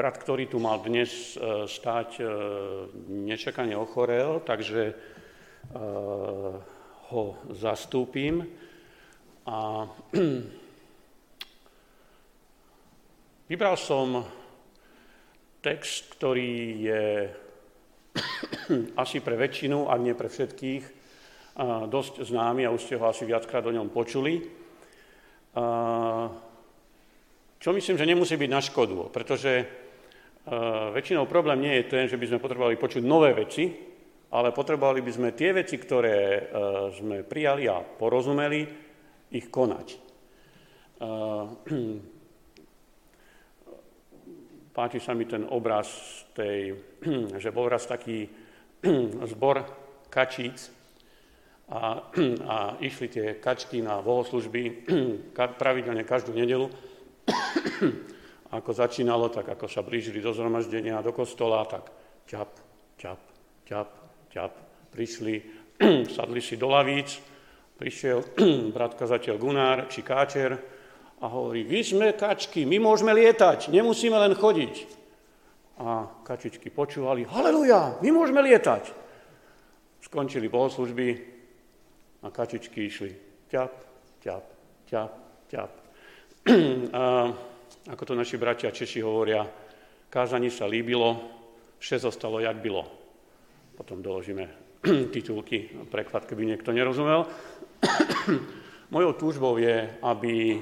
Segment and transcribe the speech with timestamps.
[0.00, 1.36] brat, ktorý tu mal dnes
[1.68, 2.24] stáť,
[3.04, 4.96] nečakane ochorel, takže
[7.12, 8.40] ho zastúpim.
[9.44, 9.84] A
[13.52, 14.24] vybral som
[15.60, 17.04] text, ktorý je
[19.04, 20.84] asi pre väčšinu, ak nie pre všetkých,
[21.92, 24.48] dosť známy a už ste ho asi viackrát o ňom počuli.
[27.60, 29.89] Čo myslím, že nemusí byť na škodu, pretože
[30.96, 33.68] väčšinou problém nie je ten, že by sme potrebovali počuť nové veci,
[34.30, 36.48] ale potrebovali by sme tie veci, ktoré
[36.94, 38.62] sme prijali a porozumeli,
[39.30, 39.98] ich konať.
[44.76, 45.88] Páči sa mi ten obraz
[46.36, 46.74] tej,
[47.42, 48.28] že bol raz taký
[49.32, 49.64] zbor
[50.12, 50.70] kačíc
[51.70, 52.02] a,
[52.44, 54.84] a išli tie kačky na bohoslužby
[55.58, 56.70] pravidelne každú nedelu.
[58.50, 61.86] Ako začínalo, tak ako sa blížili do zhromaždenia, do kostola, tak
[62.26, 62.50] ťap,
[62.98, 63.20] ťap,
[63.62, 63.88] ťap,
[64.34, 64.52] ťap.
[64.90, 65.34] Prišli,
[66.18, 67.22] sadli si do lavíc,
[67.78, 68.34] prišiel
[68.74, 70.58] brat kazateľ Gunár či Káčer
[71.22, 74.98] a hovorí, vy sme kačky, my môžeme lietať, nemusíme len chodiť.
[75.80, 78.90] A kačičky počúvali, haleluja, my môžeme lietať.
[80.02, 81.08] Skončili bohoslužby
[82.24, 83.12] a kačičky išli
[83.46, 83.72] ťap,
[84.26, 84.44] ťap,
[84.90, 85.12] ťap,
[85.48, 85.70] ťap.
[86.96, 87.02] A
[87.90, 89.46] ako to naši bratia Češi hovoria,
[90.10, 91.16] kázaní sa líbilo,
[91.78, 92.84] vše zostalo, jak bylo.
[93.76, 94.48] Potom doložíme
[95.14, 97.24] titulky, preklad, keby niekto nerozumel.
[98.94, 100.60] Mojou túžbou je, aby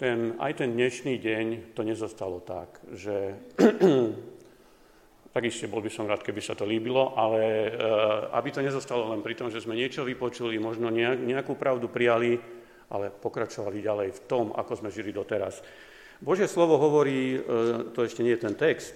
[0.00, 3.36] ten, aj ten dnešný deň to nezostalo tak, že
[5.34, 7.70] tak ešte bol by som rád, keby sa to líbilo, ale e,
[8.34, 12.34] aby to nezostalo len pri tom, že sme niečo vypočuli, možno nejakú pravdu prijali,
[12.90, 15.62] ale pokračovali ďalej v tom, ako sme žili doteraz.
[16.20, 17.40] Božie slovo hovorí, e,
[17.96, 18.94] to ešte nie je ten text,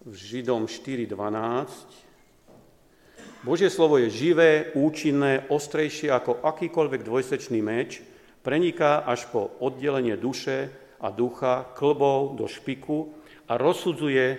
[0.00, 3.46] v Židom 4.12.
[3.46, 8.02] Božie slovo je živé, účinné, ostrejšie ako akýkoľvek dvojsečný meč,
[8.42, 10.68] preniká až po oddelenie duše
[11.00, 13.14] a ducha, klbov do špiku
[13.48, 14.36] a rozsudzuje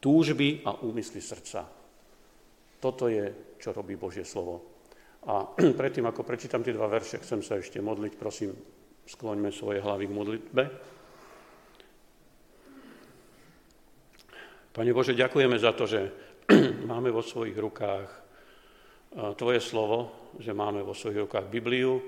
[0.00, 1.68] túžby a úmysly srdca.
[2.82, 4.66] Toto je, čo robí Božie slovo.
[5.30, 5.46] A
[5.80, 8.50] predtým, ako prečítam tie dva verše, chcem sa ešte modliť, prosím,
[9.04, 10.62] Skloňme svoje hlavy k modlitbe.
[14.74, 16.00] Pane Bože, ďakujeme za to, že
[16.90, 18.08] máme vo svojich rukách
[19.14, 22.02] Tvoje slovo, že máme vo svojich rukách Bibliu.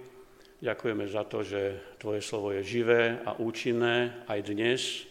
[0.59, 5.07] Ďakujeme za to, že Tvoje slovo je živé a účinné aj dnes.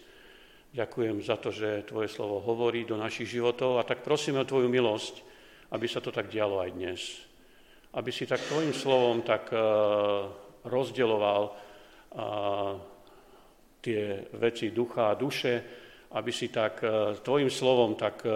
[0.76, 4.68] Ďakujem za to, že Tvoje slovo hovorí do našich životov a tak prosíme o Tvoju
[4.68, 5.24] milosť,
[5.72, 7.00] aby sa to tak dialo aj dnes.
[7.96, 9.54] Aby si tak Tvojim slovom tak
[10.68, 11.56] rozdeloval
[13.86, 15.54] tie veci ducha a duše,
[16.18, 18.32] aby si tak e, tvojim slovom tak e,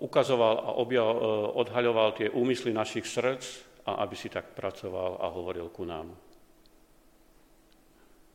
[0.00, 1.18] ukazoval a objav, e,
[1.60, 3.44] odhaľoval tie úmysly našich srdc
[3.84, 6.16] a aby si tak pracoval a hovoril ku nám.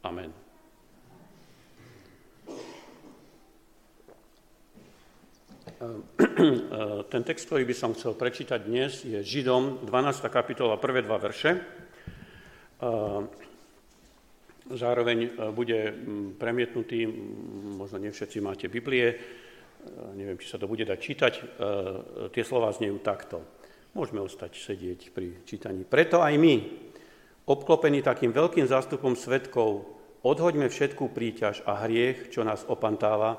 [0.05, 0.29] Amen.
[7.11, 10.29] Ten text, ktorý by som chcel prečítať dnes, je Židom 12.
[10.29, 11.57] kapitola, prvé dva verše.
[14.65, 15.93] Zároveň e, bude
[16.41, 17.05] premietnutý,
[17.77, 19.15] možno nie všetci máte Biblie, e,
[20.17, 21.41] neviem, či sa to bude dať čítať, e,
[22.33, 23.45] tie slova znejú takto.
[23.93, 25.85] Môžeme ostať sedieť pri čítaní.
[25.85, 26.55] Preto aj my,
[27.45, 29.85] obklopení takým veľkým zástupom svetkov,
[30.25, 33.37] odhoďme všetkú príťaž a hriech, čo nás opantáva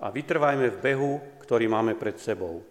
[0.00, 1.12] a vytrvajme v behu,
[1.44, 2.64] ktorý máme pred sebou.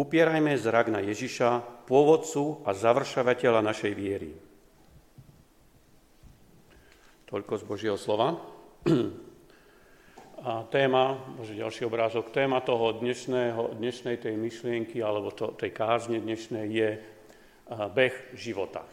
[0.00, 4.45] Upierajme zrak na Ježiša, pôvodcu a završavateľa našej viery
[7.26, 8.38] Toľko z Božieho slova.
[10.46, 16.22] A téma, bože, ďalší obrázok, téma toho dnešného, dnešnej tej myšlienky alebo to, tej kázne
[16.22, 16.88] dnešnej je
[17.66, 18.86] beh života.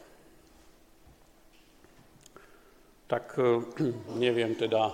[3.06, 3.38] Tak
[4.26, 4.90] neviem teda,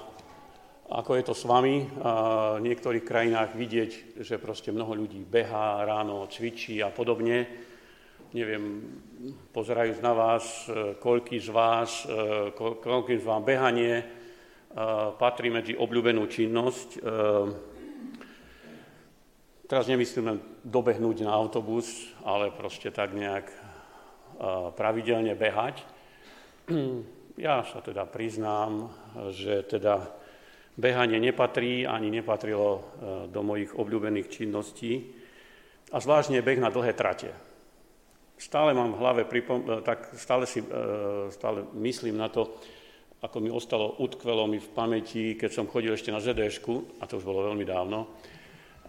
[0.92, 1.88] ako je to s vami.
[2.60, 7.69] V niektorých krajinách vidieť, že proste mnoho ľudí behá ráno, cvičí a podobne
[8.34, 8.86] neviem,
[9.52, 14.06] pozerajúc na vás, e, koľký z vás, e, koľký z vám behanie e,
[15.18, 17.02] patrí medzi obľúbenú činnosť.
[19.70, 23.54] Teraz nemyslím len dobehnúť na autobus, ale proste tak nejak
[24.78, 25.82] pravidelne behať.
[27.40, 28.92] Ja sa teda priznám,
[29.32, 30.12] že teda
[30.76, 32.84] behanie nepatrí ani nepatrilo
[33.32, 35.08] do mojich obľúbených činností
[35.96, 37.32] a zvláštne beh na dlhé trate
[38.40, 40.68] stále mám v hlave, pripom- e, tak stále, si, e,
[41.30, 42.56] stále myslím na to,
[43.20, 46.64] ako mi ostalo, utkvelo mi v pamäti, keď som chodil ešte na zds
[46.98, 48.16] a to už bolo veľmi dávno,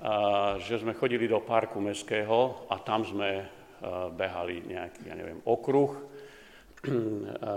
[0.01, 3.45] a, že sme chodili do parku mestského a tam sme a,
[4.15, 5.93] behali nejaký, ja neviem, okruh.
[7.41, 7.53] A,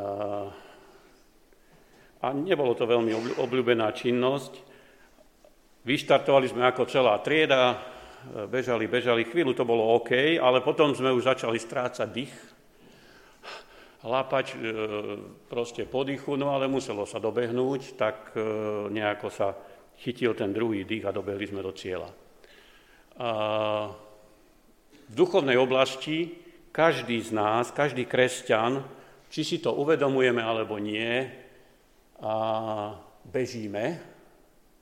[2.23, 4.55] a nebolo to veľmi obľúbená činnosť.
[5.83, 7.92] Vyštartovali sme ako celá trieda,
[8.47, 12.35] bežali, bežali, chvíľu to bolo OK, ale potom sme už začali strácať dých,
[14.03, 14.55] lapať e,
[15.47, 18.39] proste po dýchu, no ale muselo sa dobehnúť, tak e,
[18.91, 19.55] nejako sa
[19.99, 22.09] chytil ten druhý dých a dobehli sme do cieľa.
[25.05, 26.33] V duchovnej oblasti
[26.73, 28.81] každý z nás, každý kresťan,
[29.29, 31.29] či si to uvedomujeme alebo nie,
[32.23, 32.35] a
[33.27, 34.12] bežíme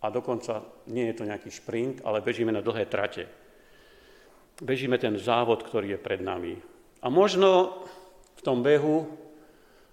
[0.01, 3.29] a dokonca nie je to nejaký šprint, ale bežíme na dlhé trate.
[4.57, 6.57] Bežíme ten závod, ktorý je pred nami.
[7.01, 7.81] A možno
[8.37, 9.05] v tom behu,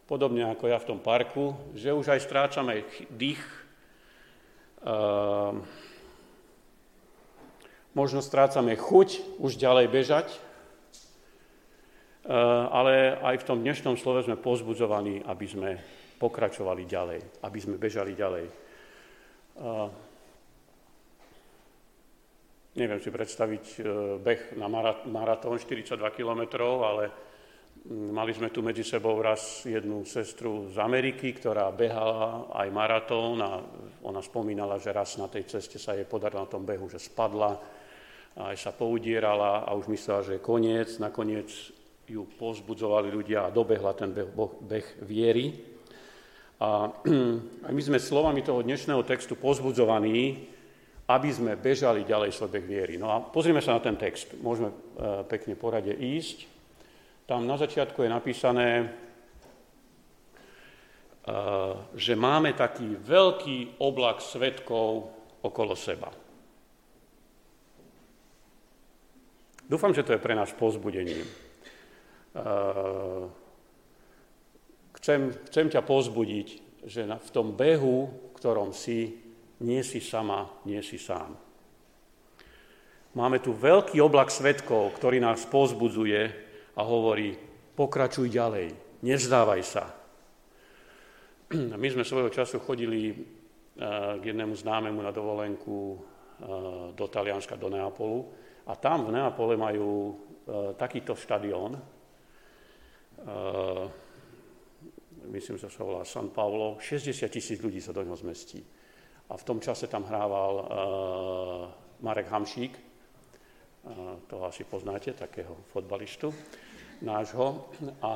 [0.09, 3.41] podobne ako ja v tom parku, že už aj strácame dých,
[4.85, 5.53] uh,
[7.93, 10.41] možno strácame chuť už ďalej bežať, uh,
[12.73, 15.77] ale aj v tom dnešnom slove sme pozbudzovaní, aby sme
[16.17, 18.68] pokračovali ďalej, aby sme bežali ďalej.
[19.59, 19.91] Uh,
[22.79, 23.87] neviem si predstaviť uh,
[24.23, 24.71] beh na
[25.11, 27.11] maratón 42 km, ale
[27.83, 33.43] mm, mali sme tu medzi sebou raz jednu sestru z Ameriky, ktorá behala aj maratón
[33.43, 33.59] a
[34.07, 37.59] ona spomínala, že raz na tej ceste sa jej podarilo na tom behu, že spadla,
[38.39, 41.03] aj sa poudierala a už myslela, že je koniec.
[41.03, 41.51] Nakoniec
[42.07, 44.31] ju pozbudzovali ľudia a dobehla ten beh,
[44.63, 45.78] beh viery.
[46.59, 46.91] A
[47.77, 50.51] my sme slovami toho dnešného textu pozbudzovaní,
[51.09, 52.95] aby sme bežali ďalej svoj beh viery.
[52.99, 54.35] No a pozrime sa na ten text.
[54.43, 54.77] Môžeme e,
[55.25, 56.45] pekne porade ísť.
[57.31, 58.87] Tam na začiatku je napísané, e,
[61.95, 66.11] že máme taký veľký oblak svetkov okolo seba.
[69.69, 71.29] Dúfam, že to je pre nás pozbudením.
[74.99, 76.49] Chcem, chcem ťa pozbudiť,
[76.83, 79.15] že v tom behu, v ktorom si,
[79.63, 81.39] nie si sama, nie si sám.
[83.15, 86.23] Máme tu veľký oblak svetkov, ktorý nás pozbudzuje
[86.75, 87.39] a hovorí,
[87.79, 88.75] pokračuj ďalej,
[89.07, 89.85] nevzdávaj sa.
[91.83, 93.17] My sme svojho času chodili eh,
[94.19, 95.99] k jednému známemu na dovolenku eh,
[96.95, 98.19] do Talianska, do Neapolu
[98.67, 100.15] a tam v Neapole majú eh,
[100.75, 101.79] takýto štadión,
[105.29, 108.61] myslím, že sa volá San Paulo, 60 tisíc ľudí sa do ňoho zmestí.
[109.29, 110.67] A v tom čase tam hrával uh,
[112.01, 112.81] Marek Hamšík, uh,
[114.25, 116.33] toho asi poznáte, takého fotbalistu
[117.05, 117.71] nášho.
[118.03, 118.13] A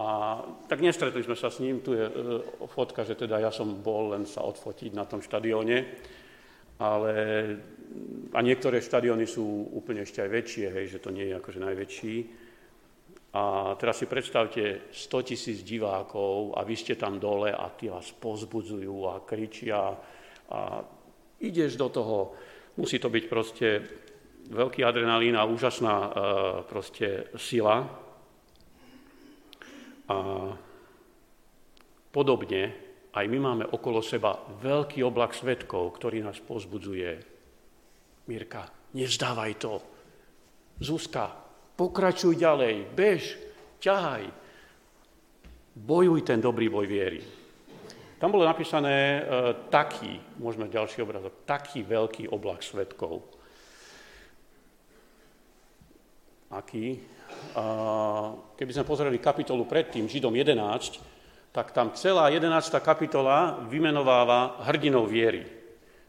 [0.67, 2.13] tak nestretli sme sa s ním, tu je uh,
[2.67, 5.85] fotka, že teda ja som bol len sa odfotiť na tom štadióne,
[6.81, 7.15] ale
[8.33, 9.45] a niektoré štadióny sú
[9.77, 12.15] úplne ešte aj väčšie, hej, že to nie je akože najväčší.
[13.33, 18.13] A teraz si predstavte 100 tisíc divákov a vy ste tam dole a tí vás
[18.13, 19.97] pozbudzujú a kričia
[20.53, 20.61] a
[21.41, 22.37] ideš do toho.
[22.77, 23.69] Musí to byť proste
[24.53, 26.11] veľký adrenalín a úžasná e,
[26.69, 27.89] proste sila.
[30.13, 30.17] A
[32.13, 32.63] podobne
[33.13, 37.11] aj my máme okolo seba veľký oblak svetkov, ktorý nás pozbudzuje.
[38.29, 39.73] Mirka, nevzdávaj to.
[40.81, 41.42] Zuzka,
[41.73, 43.41] Pokračuj ďalej, bež,
[43.81, 44.29] ťahaj.
[45.73, 47.21] Bojuj ten dobrý boj viery.
[48.23, 49.21] Tam bolo napísané e,
[49.67, 53.25] taký, môžeme ďalší obrazok, taký veľký oblak svetkov.
[56.55, 57.03] Aký?
[57.57, 57.65] A
[58.55, 61.03] keby sme pozreli kapitolu predtým, Židom 11,
[61.51, 62.47] tak tam celá 11.
[62.79, 65.43] kapitola vymenováva hrdinov viery.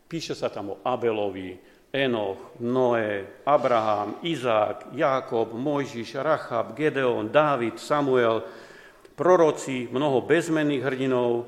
[0.06, 1.58] Píše sa tam o Abelovi,
[1.94, 8.42] Enoch, Noé, Abraham, Izák, Jákob, Mojžiš, Rachab, Gedeon, Dávid, Samuel,
[9.14, 11.46] proroci, mnoho bezmenných hrdinov.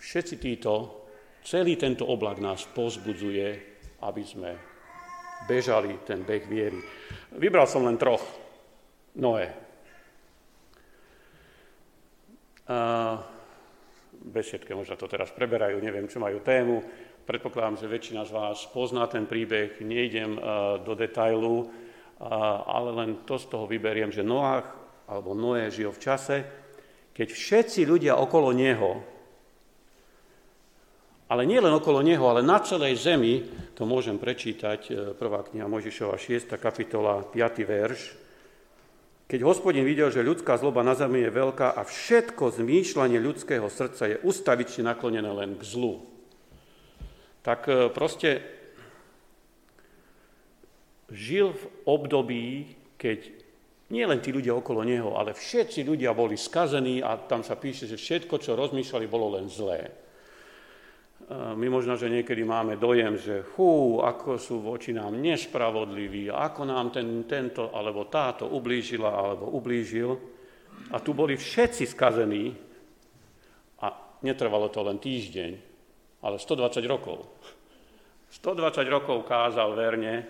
[0.00, 1.04] Všetci títo,
[1.44, 3.48] celý tento oblak nás pozbudzuje,
[4.00, 4.50] aby sme
[5.44, 6.80] bežali ten beh viery.
[7.36, 8.24] Vybral som len troch.
[9.20, 9.52] Noé.
[12.70, 12.78] A
[14.24, 16.80] besiedke možno to teraz preberajú, neviem, čo majú tému.
[17.30, 20.42] Predpokladám, že väčšina z vás pozná ten príbeh, nejdem eh,
[20.82, 22.26] do detailu, eh,
[22.66, 24.66] ale len to z toho vyberiem, že Noach
[25.06, 26.36] alebo Noé žil v čase,
[27.14, 28.98] keď všetci ľudia okolo neho,
[31.30, 33.46] ale nie len okolo neho, ale na celej zemi,
[33.78, 36.58] to môžem prečítať, eh, prvá kniha Mojžišova 6.
[36.58, 37.62] kapitola, 5.
[37.62, 38.18] verš,
[39.30, 44.10] keď hospodin videl, že ľudská zloba na zemi je veľká a všetko zmýšľanie ľudského srdca
[44.10, 46.09] je ustavične naklonené len k zlu,
[47.40, 48.40] tak e, proste
[51.10, 52.46] žil v období,
[52.94, 53.18] keď
[53.90, 57.90] nie len tí ľudia okolo neho, ale všetci ľudia boli skazení a tam sa píše,
[57.90, 59.90] že všetko, čo rozmýšľali, bolo len zlé.
[61.30, 66.90] My možno, že niekedy máme dojem, že hú, ako sú voči nám nespravodliví, ako nám
[66.90, 70.10] ten, tento alebo táto ublížila alebo ublížil.
[70.90, 72.50] A tu boli všetci skazení
[73.82, 73.86] a
[74.26, 75.69] netrvalo to len týždeň,
[76.20, 77.24] ale 120 rokov.
[78.30, 80.22] 120 rokov kázal verne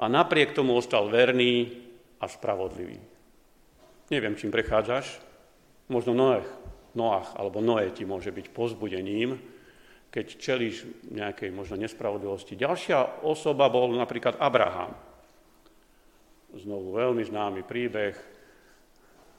[0.00, 1.68] a napriek tomu ostal verný
[2.22, 2.98] a spravodlivý.
[4.08, 5.20] Neviem, čím prechádzaš.
[5.90, 6.48] Možno Noach,
[6.96, 9.36] Noach alebo Noé ti môže byť pozbudením,
[10.12, 12.56] keď čelíš nejakej možno nespravodlivosti.
[12.56, 14.92] Ďalšia osoba bol napríklad Abraham.
[16.52, 18.12] Znovu veľmi známy príbeh.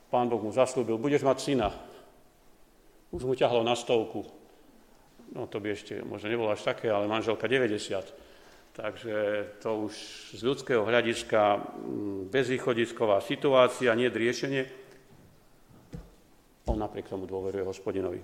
[0.09, 1.69] Pán Boh mu zaslúbil, budeš mať syna.
[3.13, 4.42] Už mu ťahlo na stovku.
[5.33, 8.33] No to by ešte možno nebolo až také, ale manželka 90.
[8.73, 9.15] Takže
[9.61, 9.93] to už
[10.33, 14.65] z ľudského hľadiska mm, bezvýchodisková situácia, nie riešenie.
[16.69, 18.21] On napriek tomu dôveruje hospodinovi.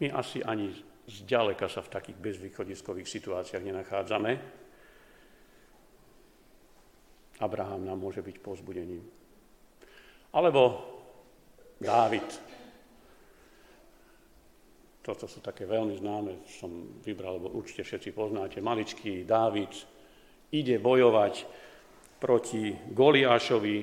[0.00, 0.72] My asi ani
[1.08, 4.32] zďaleka sa v takých bezvýchodiskových situáciách nenachádzame.
[7.40, 9.04] Abraham nám môže byť pozbudením.
[10.32, 10.94] Alebo
[11.80, 12.53] Dávid.
[15.04, 18.64] Toto sú také veľmi známe, som vybral, lebo určite všetci poznáte.
[18.64, 19.68] Maličký Dávid
[20.48, 21.44] ide bojovať
[22.16, 23.76] proti Goliášovi,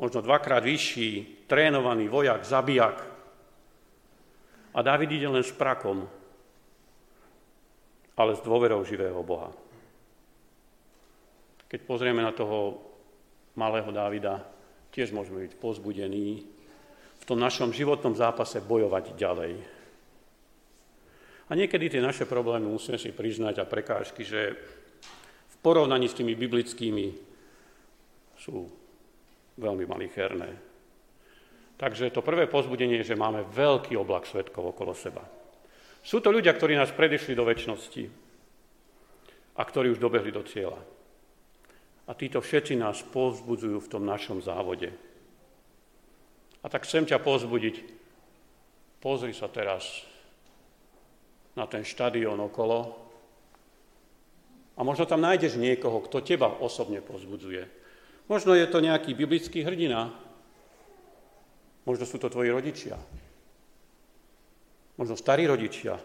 [0.00, 2.96] možno dvakrát vyšší, trénovaný vojak, zabijak,
[4.74, 6.02] a Dávid ide len s prakom,
[8.18, 9.54] ale s dôverou živého Boha.
[11.70, 12.82] Keď pozrieme na toho
[13.54, 14.42] malého Dávida,
[14.90, 16.42] tiež môžeme byť pozbudení
[17.22, 19.73] v tom našom životnom zápase bojovať ďalej.
[21.48, 24.56] A niekedy tie naše problémy musíme si priznať a prekážky, že
[25.48, 27.06] v porovnaní s tými biblickými
[28.40, 28.64] sú
[29.60, 30.50] veľmi malicherné.
[31.74, 35.20] Takže to prvé pozbudenie je, že máme veľký oblak svetkov okolo seba.
[36.04, 38.04] Sú to ľudia, ktorí nás predišli do väčšnosti
[39.56, 40.80] a ktorí už dobehli do cieľa.
[42.04, 44.92] A títo všetci nás pozbudzujú v tom našom závode.
[46.60, 47.76] A tak chcem ťa pozbudiť.
[49.00, 50.04] Pozri sa teraz
[51.54, 52.98] na ten štadión okolo
[54.74, 57.62] a možno tam nájdeš niekoho, kto teba osobne pozbudzuje.
[58.26, 60.10] Možno je to nejaký biblický hrdina,
[61.84, 62.96] Možno sú to tvoji rodičia.
[64.96, 66.00] Možno starí rodičia.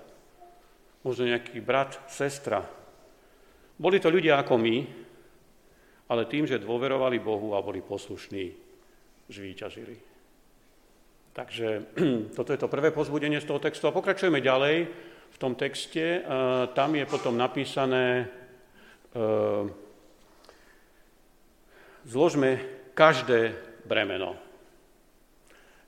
[1.07, 2.59] Možno nejaký brat, sestra.
[3.79, 4.77] Boli to ľudia ako my,
[6.11, 8.51] ale tým, že dôverovali Bohu a boli poslušní,
[9.31, 9.95] zvíťazili.
[11.31, 11.95] Takže
[12.37, 13.87] toto je to prvé pozbudenie z toho textu.
[13.87, 14.75] A pokračujeme ďalej
[15.29, 16.25] v tom texte.
[16.73, 19.25] Tam je potom napísané, e,
[22.09, 22.59] zložme
[22.97, 23.53] každé
[23.85, 24.35] bremeno.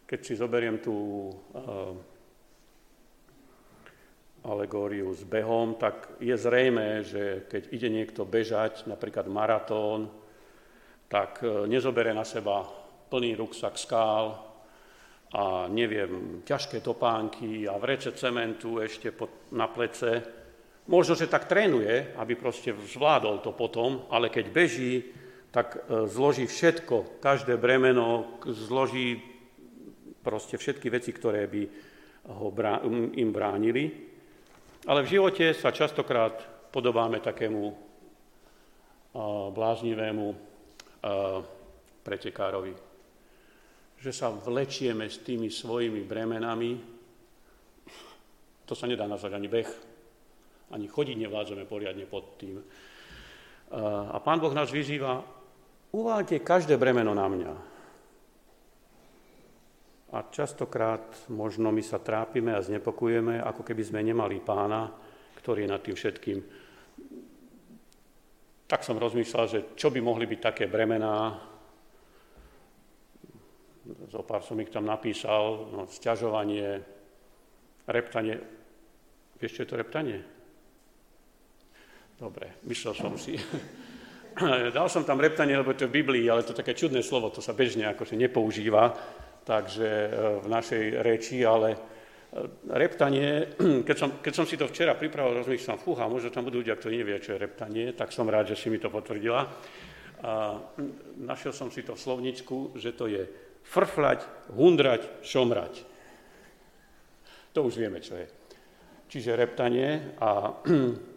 [0.05, 1.95] Keď si zoberiem tú uh,
[4.43, 10.11] alegóriu s behom, tak je zrejme, že keď ide niekto bežať, napríklad maratón,
[11.07, 12.67] tak uh, nezobere na seba
[13.07, 14.50] plný ruksak skál
[15.31, 20.19] a neviem, ťažké topánky a vreče cementu ešte pod, na plece.
[20.91, 25.07] Možno, že tak trénuje, aby proste zvládol to potom, ale keď beží,
[25.51, 29.23] tak e, zloží všetko, každé bremeno, zloží
[30.19, 31.63] proste všetky veci, ktoré by
[32.27, 32.83] ho brá,
[33.15, 34.11] im bránili.
[34.85, 36.41] Ale v živote sa častokrát
[36.73, 37.73] podobáme takému uh,
[39.53, 40.37] bláznivému uh,
[42.01, 42.90] pretekárovi.
[44.01, 46.73] Že sa vlečieme s tými svojimi bremenami.
[48.65, 49.69] To sa nedá nazvať ani beh.
[50.73, 52.57] Ani chodiť nevládzeme poriadne pod tým.
[54.09, 55.21] A Pán Boh nás vyzýva,
[55.93, 57.53] uváľte každé bremeno na mňa.
[60.11, 64.91] A častokrát možno my sa trápime a znepokujeme, ako keby sme nemali pána,
[65.39, 66.39] ktorý je nad tým všetkým.
[68.65, 71.50] Tak som rozmýšľal, že čo by mohli byť také bremená.
[74.09, 76.81] Zo pár som ich tam napísal, no, sťažovanie,
[77.87, 78.35] reptanie.
[79.37, 80.19] Vieš, čo je to reptanie?
[82.15, 83.35] Dobre, myslel som si.
[84.77, 87.33] Dal som tam reptanie, lebo to je v Biblii, ale to je také čudné slovo,
[87.33, 88.95] to sa bežne akože nepoužíva
[89.41, 90.09] takže e,
[90.41, 91.77] v našej reči, ale e,
[92.77, 93.57] reptanie,
[93.87, 97.01] keď som, keď som si to včera pripravil, rozmýšľam, fúha, možno tam budú ľudia, ktorí
[97.01, 99.49] nevie, čo je reptanie, tak som rád, že si mi to potvrdila.
[100.21, 100.53] A
[101.17, 103.25] našiel som si to v slovničku, že to je
[103.65, 105.73] frflať, hundrať, šomrať.
[107.51, 108.27] To už vieme, čo je.
[109.11, 110.55] Čiže reptanie a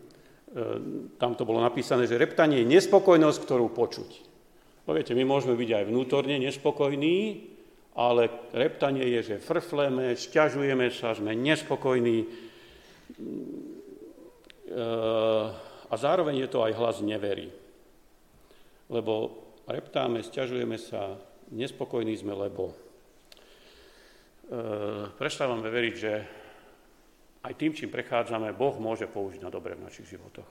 [1.22, 4.10] tam to bolo napísané, že reptanie je nespokojnosť, ktorú počuť.
[4.84, 7.50] No viete, my môžeme byť aj vnútorne nespokojní,
[7.94, 12.28] ale reptanie je, že frfleme, šťažujeme sa, sme nespokojní e,
[15.88, 17.54] a zároveň je to aj hlas neverí.
[18.90, 19.38] Lebo
[19.70, 21.16] reptáme, šťažujeme sa,
[21.52, 22.74] nespokojní sme, lebo e,
[25.18, 26.12] prestávame veriť, že
[27.44, 30.48] aj tým, čím prechádzame, Boh môže použiť na dobre v našich životoch.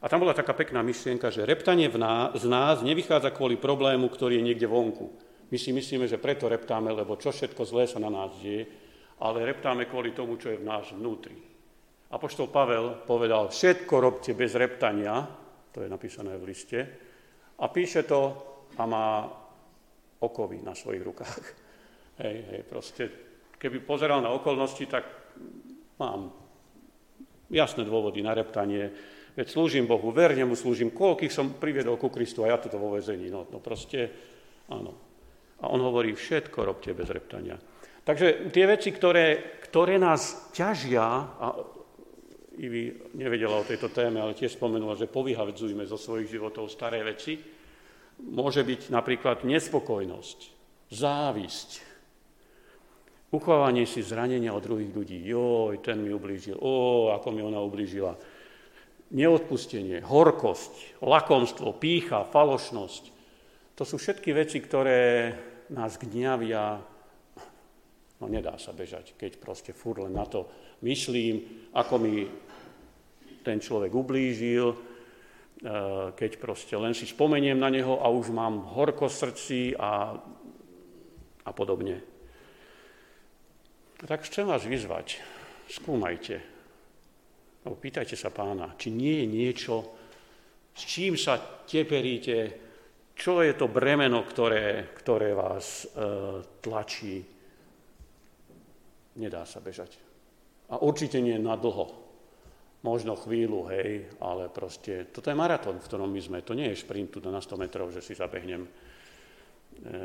[0.00, 4.08] A tam bola taká pekná myšlienka, že reptanie v nás, z nás nevychádza kvôli problému,
[4.08, 5.12] ktorý je niekde vonku.
[5.52, 8.64] My si myslíme, že preto reptáme, lebo čo všetko zlé sa na nás deje,
[9.20, 11.36] ale reptáme kvôli tomu, čo je v nás vnútri.
[12.10, 15.20] Apoštol Pavel povedal, všetko robte bez reptania,
[15.68, 16.80] to je napísané v liste,
[17.60, 19.26] a píše to a má
[20.20, 21.44] okovy na svojich rukách.
[22.20, 23.02] Hej, hej, proste,
[23.56, 25.08] keby pozeral na okolnosti, tak
[25.96, 26.28] mám
[27.48, 28.92] jasné dôvody na reptanie,
[29.40, 32.98] Veď slúžim Bohu, verne mu slúžim, koľkých som priviedol ku Kristu a ja toto vo
[32.98, 33.30] vezení.
[33.30, 34.10] No, no proste,
[34.66, 34.92] áno.
[35.62, 37.54] A on hovorí, všetko robte bez reptania.
[38.00, 41.04] Takže tie veci, ktoré, ktoré nás ťažia,
[41.36, 41.46] a
[42.60, 47.38] Ivi nevedela o tejto téme, ale tiež spomenula, že povyhavedzujme zo svojich životov staré veci,
[48.20, 50.38] môže byť napríklad nespokojnosť,
[50.92, 51.70] závisť,
[53.30, 55.18] uchovanie si zranenia od druhých ľudí.
[55.22, 58.18] Joj, ten mi ublížil, o, ako mi ona ublížila
[59.10, 63.04] neodpustenie, horkosť, lakomstvo, pícha, falošnosť.
[63.74, 65.34] To sú všetky veci, ktoré
[65.70, 66.78] nás gňavia.
[68.20, 70.46] No nedá sa bežať, keď proste fur len na to
[70.84, 72.28] myslím, ako mi
[73.40, 74.89] ten človek ublížil,
[76.16, 80.16] keď proste len si spomeniem na neho a už mám horko srdci a,
[81.44, 82.00] a podobne.
[84.00, 85.20] Tak chcem vás vyzvať,
[85.68, 86.40] skúmajte,
[87.60, 89.76] alebo pýtajte sa pána, či nie je niečo,
[90.72, 91.36] s čím sa
[91.68, 92.36] teperíte,
[93.12, 95.86] čo je to bremeno, ktoré, ktoré vás e,
[96.64, 97.20] tlačí.
[99.20, 99.92] Nedá sa bežať.
[100.72, 102.09] A určite nie na dlho.
[102.80, 106.38] Možno chvíľu, hej, ale proste, toto je maratón, v ktorom my sme.
[106.40, 108.64] To nie je šprint tu na 100 metrov, že si zabehnem.
[108.64, 108.70] E,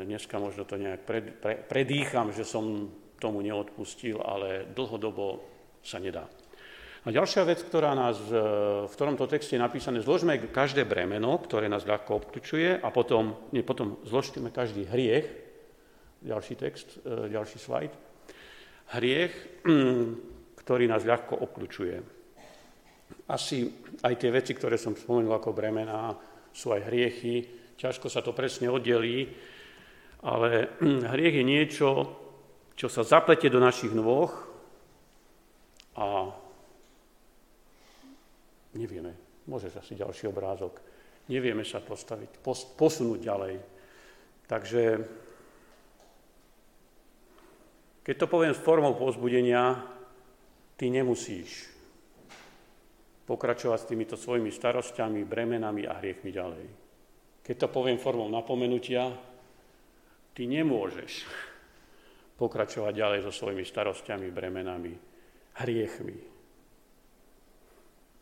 [0.04, 5.40] dneska možno to nejak pred, pre, predýcham, že som tomu neodpustil, ale dlhodobo
[5.80, 6.28] sa nedá.
[7.06, 8.34] A ďalšia vec, ktorá nás e,
[8.84, 13.64] v tomto texte je napísané, zložme každé bremeno, ktoré nás ľahko obklúčuje a potom, nie,
[13.64, 15.24] potom zložíme každý hriech,
[16.20, 17.92] ďalší text, e, ďalší slajd,
[19.00, 19.32] hriech,
[20.60, 22.15] ktorý nás ľahko obklúčuje.
[23.26, 23.66] Asi
[24.02, 26.14] aj tie veci, ktoré som spomenul ako bremená,
[26.54, 29.28] sú aj hriechy, ťažko sa to presne oddelí,
[30.24, 31.88] ale hriech je niečo,
[32.78, 34.30] čo sa zaplete do našich nôh
[35.96, 36.32] a
[38.76, 39.16] Nevieme.
[39.48, 40.84] Môžeš asi ďalší obrázok.
[41.32, 42.44] Nevieme sa postaviť,
[42.76, 43.54] posunúť ďalej.
[44.46, 44.82] Takže
[48.04, 49.82] keď to poviem s formou pozbudenia,
[50.78, 51.75] ty nemusíš
[53.26, 56.66] pokračovať s týmito svojimi starosťami, bremenami a hriechmi ďalej.
[57.42, 59.10] Keď to poviem formou napomenutia,
[60.30, 61.26] ty nemôžeš
[62.38, 64.94] pokračovať ďalej so svojimi starosťami, bremenami,
[65.58, 66.18] hriechmi.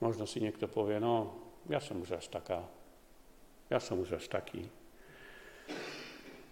[0.01, 1.37] Možno si niekto povie, no,
[1.69, 2.65] ja som už až taká,
[3.69, 4.65] ja som už až taký.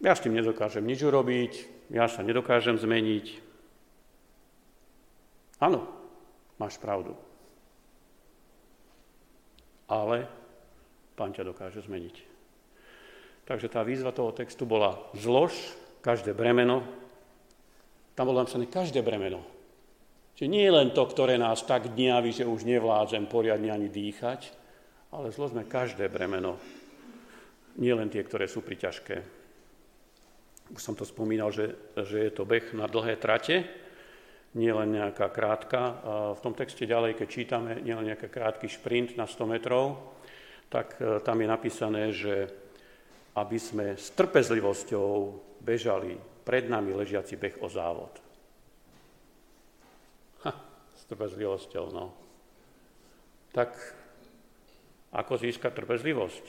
[0.02, 1.52] Ja s tým nedokážem nič urobiť,
[1.94, 3.26] ja sa nedokážem zmeniť.
[5.62, 5.86] Áno,
[6.58, 7.14] máš pravdu.
[9.92, 10.24] Ale
[11.12, 12.16] pán ťa dokáže zmeniť.
[13.44, 15.52] Takže tá výzva toho textu bola zlož
[16.00, 16.81] každé bremeno.
[18.16, 19.44] Tam bolo napísané každé bremeno.
[20.33, 24.48] Čiže nie len to, ktoré nás tak dňaví, že už nevládzem poriadne ani dýchať,
[25.12, 26.57] ale zložme každé bremeno.
[27.76, 29.16] Nie len tie, ktoré sú priťažké.
[30.72, 33.68] Už som to spomínal, že, že je to beh na dlhé trate,
[34.52, 35.96] nie len nejaká krátka.
[36.36, 40.16] V tom texte ďalej, keď čítame, nie nejaký krátky šprint na 100 metrov,
[40.68, 42.48] tak e, tam je napísané, že
[43.36, 45.08] aby sme s trpezlivosťou
[45.64, 48.22] bežali pred nami ležiaci beh o závod
[51.12, 51.84] trpezlivosťou.
[51.92, 52.16] No.
[53.52, 53.76] Tak
[55.12, 56.44] ako získať trpezlivosť?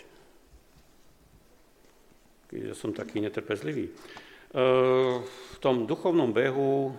[2.48, 3.92] Keď som taký netrpezlivý.
[3.92, 3.94] E,
[5.20, 6.96] v tom duchovnom behu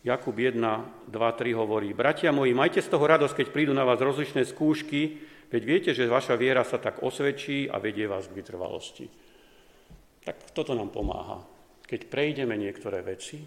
[0.00, 4.00] Jakub 1, 2, 3 hovorí, bratia moji, majte z toho radosť, keď prídu na vás
[4.00, 9.10] rozličné skúšky, Veď viete, že vaša viera sa tak osvedčí a vedie vás k vytrvalosti.
[10.22, 11.42] Tak toto nám pomáha.
[11.82, 13.42] Keď prejdeme niektoré veci,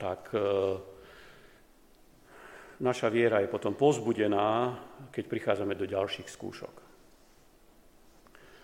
[0.00, 0.40] tak e,
[2.80, 4.72] naša viera je potom pozbudená,
[5.12, 6.74] keď prichádzame do ďalších skúšok.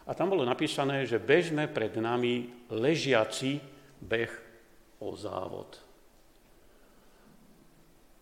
[0.09, 3.61] A tam bolo napísané, že bežme pred nami ležiaci
[4.01, 4.48] beh
[4.99, 5.79] o závod.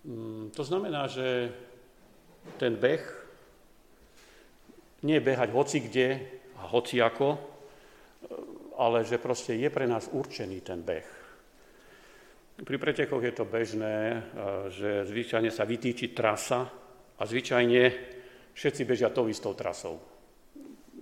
[0.05, 1.51] Mm, to znamená, že
[2.61, 3.03] ten beh
[5.03, 6.09] nie je behať hoci kde
[6.57, 7.37] a hoci ako,
[8.79, 11.09] ale že proste je pre nás určený ten beh.
[12.57, 14.25] Pri pretekoch je to bežné,
[14.73, 16.65] že zvyčajne sa vytýči trasa
[17.21, 17.83] a zvyčajne
[18.57, 20.17] všetci bežia tou istou trasou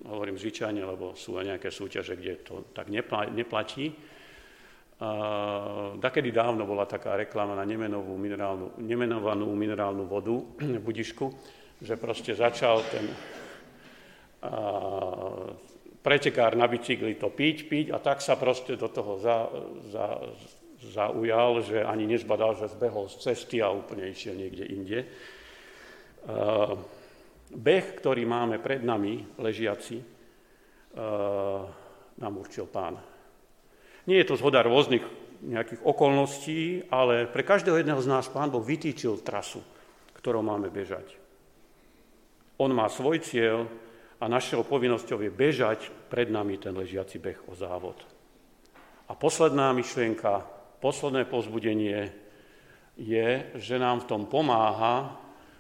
[0.05, 2.93] hovorím zvyčajne, lebo sú aj nejaké súťaže, kde to tak
[3.33, 3.93] neplatí.
[5.05, 5.11] A,
[6.01, 11.29] dakedy dávno bola taká reklama na nemenovú minerálnu, nemenovanú minerálnu vodu v Budišku,
[11.85, 14.49] že proste začal ten a,
[16.01, 19.49] pretekár na bicykli to piť, piť a tak sa proste do toho za,
[19.93, 20.07] za,
[20.81, 24.99] zaujal, že ani nezbadal, že zbehol z cesty a úplne išiel niekde inde.
[26.33, 26.73] A,
[27.55, 30.05] Beh, ktorý máme pred nami, ležiaci, eh,
[32.19, 32.99] nám určil pán.
[34.05, 35.05] Nie je to zhoda rôznych
[35.45, 39.61] nejakých okolností, ale pre každého jedného z nás pán Boh vytýčil trasu,
[40.17, 41.05] ktorou máme bežať.
[42.57, 43.69] On má svoj cieľ
[44.23, 47.99] a našou povinnosťou je bežať pred nami ten ležiaci beh o závod.
[49.05, 50.47] A posledná myšlienka,
[50.81, 52.09] posledné pozbudenie
[52.97, 55.19] je, že nám v tom pomáha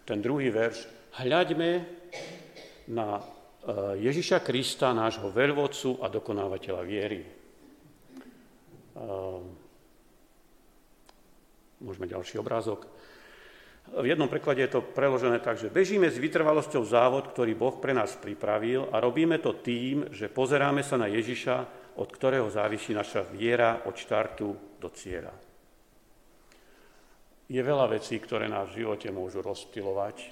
[0.09, 0.89] ten druhý verš,
[1.21, 1.71] hľaďme
[2.89, 3.23] na e,
[4.01, 7.44] Ježiša Krista, nášho veľvodcu a dokonávateľa viery.
[8.95, 9.07] E,
[11.83, 12.87] môžeme ďalší obrázok.
[13.85, 17.93] V jednom preklade je to preložené tak, že bežíme s vytrvalosťou závod, ktorý Boh pre
[17.93, 21.57] nás pripravil a robíme to tým, že pozeráme sa na Ježiša,
[22.01, 25.37] od ktorého závisí naša viera od štartu do cieľa.
[27.45, 30.29] Je veľa vecí, ktoré nás v živote môžu rozptilovať, eh,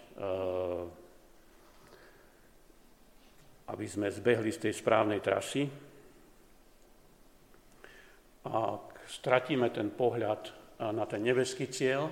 [3.69, 5.69] aby sme zbehli z tej správnej trasy.
[8.49, 10.51] A stratíme ten pohľad
[10.83, 12.11] na ten nebeský cieľ,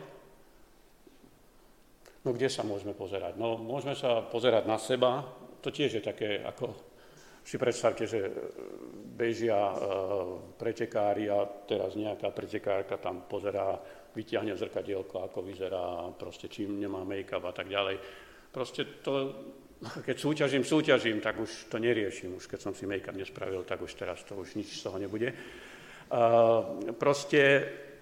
[2.22, 3.34] no kde sa môžeme pozerať?
[3.34, 5.26] No môžeme sa pozerať na seba,
[5.58, 6.90] to tiež je také, ako
[7.44, 8.30] si predstavte, že
[9.16, 9.76] bežia eh,
[10.56, 13.76] pretekári a teraz nejaká pretekárka tam pozerá
[14.10, 17.96] vyťahne zrkadielko, ako vyzerá, proste čím nemá make-up a tak ďalej.
[18.50, 19.12] Proste to,
[20.02, 22.34] keď súťažím, súťažím, tak už to neriešim.
[22.34, 25.30] Už keď som si make-up nespravil, tak už teraz to už nič z toho nebude.
[26.10, 27.40] Uh, proste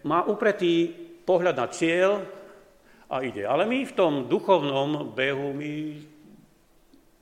[0.08, 0.88] má upretý
[1.28, 2.24] pohľad na cieľ
[3.12, 3.44] a ide.
[3.44, 5.72] Ale my v tom duchovnom behu, my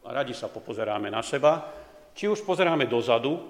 [0.06, 1.66] radi sa popozeráme na seba,
[2.14, 3.42] či už pozeráme dozadu, uh,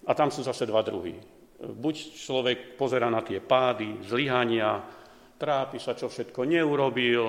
[0.00, 4.80] a tam sú zase dva druhy buď človek pozera na tie pády, zlyhania,
[5.36, 7.22] trápi sa, čo všetko neurobil,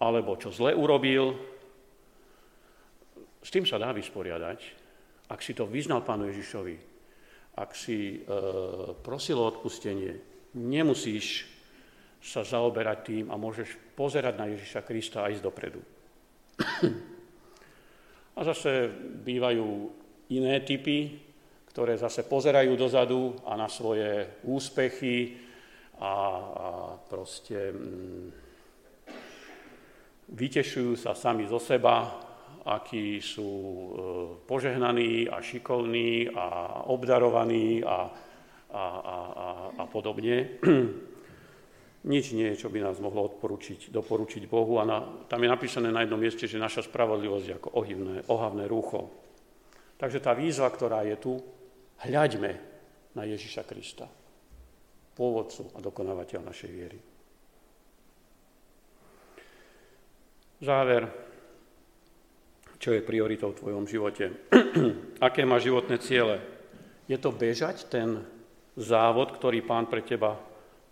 [0.00, 1.36] alebo čo zle urobil.
[3.44, 4.83] S tým sa dá vysporiadať,
[5.30, 6.76] ak si to vyznal pánu Ježišovi,
[7.54, 8.28] ak si e,
[9.00, 10.12] prosil o odpustenie,
[10.58, 11.46] nemusíš
[12.24, 15.80] sa zaoberať tým a môžeš pozerať na Ježiša Krista a ísť dopredu.
[18.34, 18.90] A zase
[19.22, 19.92] bývajú
[20.34, 21.24] iné typy
[21.74, 25.34] ktoré zase pozerajú dozadu a na svoje úspechy
[25.98, 26.14] a, a
[27.02, 28.26] proste mm,
[30.30, 32.14] vytešujú sa sami zo seba,
[32.64, 33.88] akí sú e,
[34.48, 38.08] požehnaní a šikovní a obdarovaní a,
[38.72, 39.48] a, a, a,
[39.78, 40.58] a podobne.
[42.04, 44.76] Nič nie je, čo by nás mohlo odporučiť, doporučiť Bohu.
[44.76, 48.68] A na, tam je napísané na jednom mieste, že naša spravodlivosť je ako ohivné, ohavné
[48.68, 49.08] rúcho.
[49.96, 51.40] Takže tá výzva, ktorá je tu,
[52.02, 52.52] Hľaďme
[53.14, 54.10] na Ježiša Krista,
[55.14, 56.98] pôvodcu a dokonávateľ našej viery.
[60.58, 61.06] Záver,
[62.78, 64.30] čo je prioritou v tvojom živote?
[65.26, 66.40] Aké má životné ciele?
[67.06, 68.24] Je to bežať ten
[68.74, 70.40] závod, ktorý pán pre teba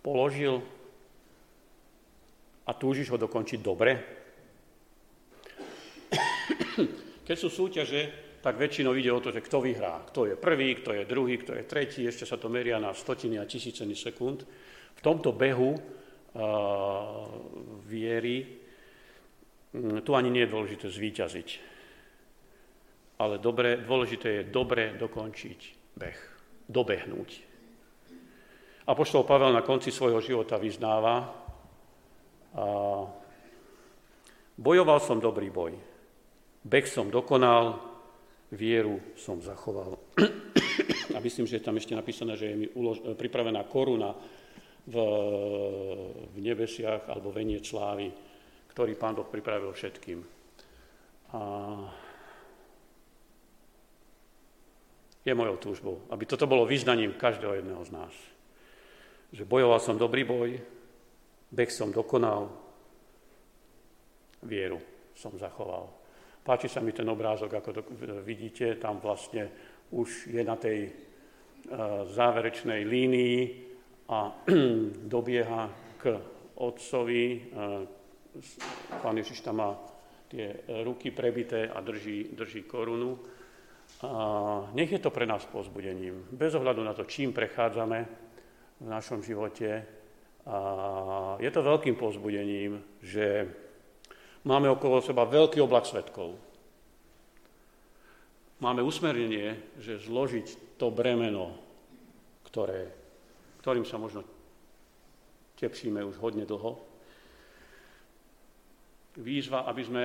[0.05, 0.63] položil
[2.67, 3.93] a túžiš ho dokončiť dobre?
[7.27, 10.03] Keď sú súťaže, tak väčšinou ide o to, že kto vyhrá.
[10.11, 13.39] Kto je prvý, kto je druhý, kto je tretí, ešte sa to meria na stotiny
[13.39, 14.43] a tisíceny sekúnd.
[14.99, 15.81] V tomto behu uh,
[17.87, 18.63] viery
[20.05, 21.72] tu ani nie je dôležité zvíťaziť.
[23.21, 25.61] Ale dobre, dôležité je dobre dokončiť
[25.97, 26.19] beh,
[26.69, 27.31] dobehnúť.
[28.83, 31.43] A poštol Pavel na konci svojho života vyznáva,
[32.53, 32.65] A
[34.61, 35.73] bojoval som dobrý boj.
[36.63, 37.81] Beh som dokonal,
[38.53, 39.97] vieru som zachoval.
[41.17, 44.13] A myslím, že je tam ešte napísané, že je mi ulož- pripravená koruna
[44.85, 44.95] v,
[46.29, 48.13] v nebesiach alebo venie slávy,
[48.73, 50.21] ktorý Pán Boh pripravil všetkým.
[51.33, 51.41] A
[55.25, 58.15] je mojou túžbou, aby toto bolo vyznaním každého jedného z nás.
[59.33, 60.59] Že bojoval som dobrý boj,
[61.53, 62.51] beh som dokonal,
[64.43, 64.83] vieru
[65.15, 65.87] som zachoval.
[66.43, 67.83] Páči sa mi ten obrázok, ako to
[68.27, 69.47] vidíte, tam vlastne
[69.95, 73.39] už je na tej uh, záverečnej línii
[74.11, 74.43] a
[75.15, 75.63] dobieha
[76.03, 76.19] k
[76.59, 77.25] otcovi.
[77.55, 77.87] Uh,
[78.99, 79.71] pán Ježiš tam má
[80.27, 83.21] tie ruky prebité a drží, drží korunu.
[84.75, 87.99] Nech je to pre nás pozbudením, bez ohľadu na to, čím prechádzame
[88.83, 89.87] v našom živote.
[90.43, 90.59] A
[91.39, 93.47] je to veľkým pozbudením, že
[94.43, 96.35] máme okolo seba veľký oblak svetkov.
[98.59, 101.55] Máme usmernenie, že zložiť to bremeno,
[102.51, 102.91] ktoré,
[103.63, 104.27] ktorým sa možno
[105.63, 106.75] tepšíme už hodne dlho.
[109.23, 110.05] Výzva, aby sme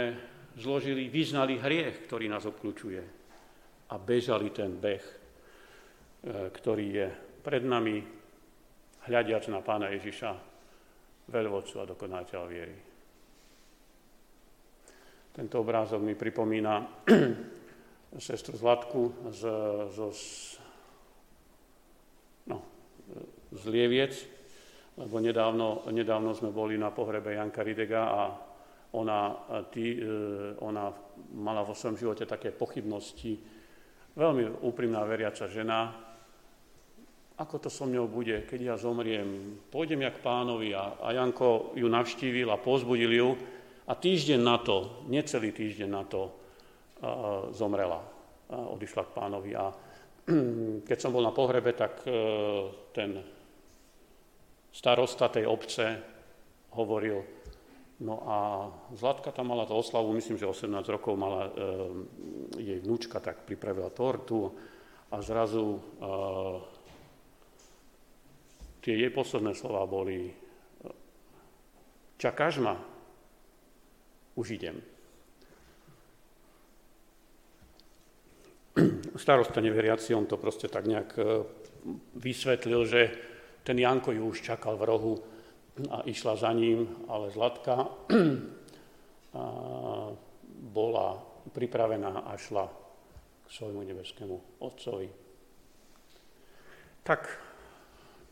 [0.53, 3.17] zložili, vyznali hriech, ktorý nás obklúčuje
[3.87, 5.13] a bežali ten beh, e,
[6.51, 7.07] ktorý je
[7.43, 8.03] pred nami,
[9.07, 10.31] hľadiac na pána Ježiša,
[11.31, 12.77] veľvodcu a dokonáteľa viery.
[15.31, 17.05] Tento obrázok mi pripomína
[18.27, 19.41] sestru Zlatku z,
[19.93, 19.99] z,
[22.51, 22.57] no,
[23.53, 24.13] z Lieviec,
[24.97, 28.21] lebo nedávno, nedávno sme boli na pohrebe Janka Ridega a
[28.97, 29.19] ona,
[29.69, 30.89] tý, e, ona
[31.37, 33.56] mala vo svojom živote také pochybnosti,
[34.17, 35.93] veľmi úprimná veriaca žena,
[37.37, 41.85] ako to so mňou bude, keď ja zomriem, pôjdem jak pánovi a, a Janko ju
[41.85, 43.29] navštívil a pozbudil ju
[43.85, 46.29] a týždeň na to, necelý týždeň na to, a,
[47.53, 48.01] zomrela,
[48.49, 49.51] a odišla k pánovi.
[49.53, 49.69] A
[50.89, 52.11] keď som bol na pohrebe, tak e,
[52.89, 53.21] ten
[54.73, 55.85] starosta tej obce
[56.73, 57.36] hovoril,
[57.97, 58.37] No a
[58.93, 61.51] Zlatka tam mala to oslavu, myslím, že 18 rokov mala e,
[62.61, 64.53] jej vnúčka, tak pripravila tortu
[65.09, 65.81] a zrazu e,
[68.85, 70.29] tie jej posledné slova boli
[72.21, 72.77] čakáš ma?
[74.37, 74.77] Už idem.
[79.17, 81.17] Starosta neveriaci, on to proste tak nejak
[82.13, 83.01] vysvetlil, že
[83.65, 85.13] ten Janko ju už čakal v rohu,
[85.89, 87.85] a išla za ním, ale Zlatka
[90.77, 91.07] bola
[91.53, 92.65] pripravená a šla
[93.45, 95.09] k svojmu nebeskému Otcovi.
[97.05, 97.21] Tak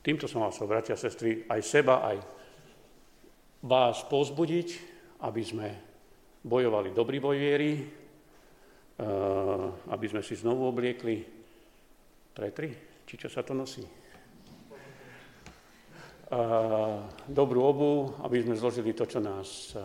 [0.02, 2.18] týmto som vás, bratia a sestry, aj seba, aj
[3.64, 4.70] vás pozbudiť,
[5.24, 5.68] aby sme
[6.44, 7.72] bojovali dobrý boj viery,
[9.90, 11.24] aby sme si znovu obliekli
[12.36, 12.70] pretri,
[13.08, 14.05] či čo sa to nosí
[17.30, 17.92] dobrú obu,
[18.26, 19.78] aby sme zložili to, čo nás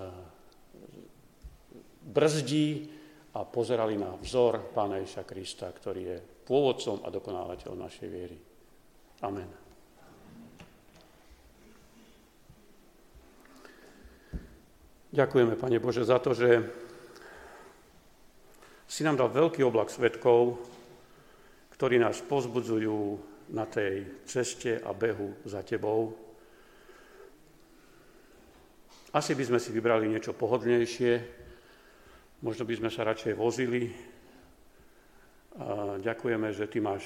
[2.00, 2.88] brzdí
[3.36, 8.38] a pozerali na vzor Pána Ježa Krista, ktorý je pôvodcom a dokonávateľom našej viery.
[9.22, 9.50] Amen.
[15.10, 16.62] Ďakujeme, Pane Bože, za to, že
[18.86, 20.58] si nám dal veľký oblak svetkov,
[21.74, 23.18] ktorí nás pozbudzujú
[23.50, 26.29] na tej ceste a behu za Tebou,
[29.10, 31.12] asi by sme si vybrali niečo pohodlnejšie,
[32.46, 33.90] možno by sme sa radšej vozili.
[35.58, 37.02] A ďakujeme, že ty máš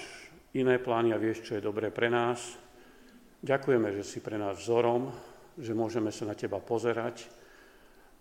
[0.52, 2.60] iné plány a vieš, čo je dobré pre nás.
[3.40, 5.08] Ďakujeme, že si pre nás vzorom,
[5.56, 7.24] že môžeme sa na teba pozerať,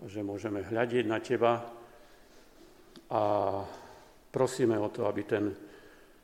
[0.08, 1.60] že môžeme hľadiť na teba
[3.12, 3.24] a
[4.32, 5.52] prosíme o to, aby ten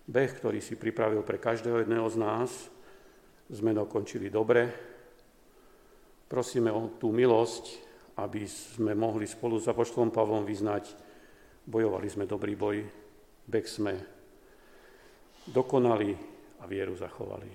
[0.08, 2.50] beh, ktorý si pripravil pre každého jedného z nás,
[3.52, 4.88] sme dokončili dobre,
[6.30, 7.89] Prosíme o tú milosť,
[8.22, 10.94] aby sme mohli spolu s Apoštolom Pavlom vyznať,
[11.65, 12.86] bojovali sme dobrý boj,
[13.50, 13.94] bek sme
[15.50, 16.13] dokonali
[16.62, 17.50] a vieru zachovali.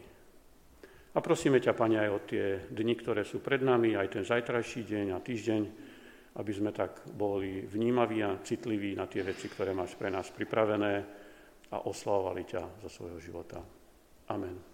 [1.14, 4.82] A prosíme ťa, Pane, aj o tie dni, ktoré sú pred nami, aj ten zajtrajší
[4.82, 5.62] deň a týždeň,
[6.34, 10.94] aby sme tak boli vnímaví a citliví na tie veci, ktoré máš pre nás pripravené
[11.70, 13.62] a oslavovali ťa zo svojho života.
[14.34, 14.73] Amen.